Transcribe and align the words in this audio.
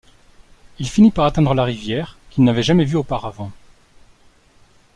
Il 0.79 0.89
finit 0.89 1.11
par 1.11 1.25
atteindre 1.25 1.53
la 1.53 1.63
rivière, 1.63 2.17
qu'il 2.31 2.43
n'avait 2.43 2.63
jamais 2.63 2.85
vue 2.85 2.95
auparavant. 2.97 3.51